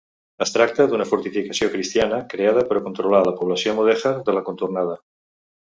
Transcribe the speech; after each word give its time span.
Es 0.45 0.53
tracta 0.53 0.87
d'una 0.93 1.05
fortificació 1.09 1.69
cristiana 1.75 2.19
creada 2.33 2.65
per 2.71 2.79
a 2.79 2.83
controlar 2.89 3.21
la 3.29 3.37
població 3.43 3.79
mudèjar 3.81 4.17
de 4.31 4.37
la 4.39 4.47
contornada. 4.53 5.01